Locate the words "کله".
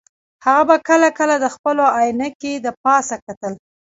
0.87-1.09, 1.19-1.35